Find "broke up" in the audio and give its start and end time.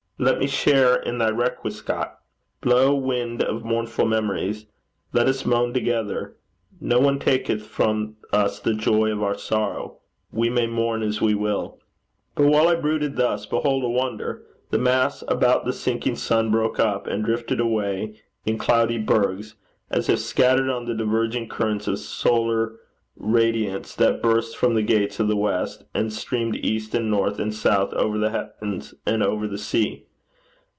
16.51-17.07